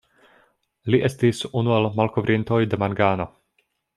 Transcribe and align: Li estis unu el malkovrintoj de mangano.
Li 0.93 0.99
estis 1.09 1.41
unu 1.61 1.75
el 1.77 1.87
malkovrintoj 2.01 2.59
de 2.73 2.83
mangano. 2.85 3.31